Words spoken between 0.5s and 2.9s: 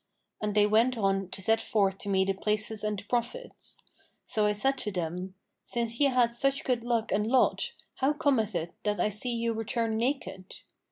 they went on to set forth to me the places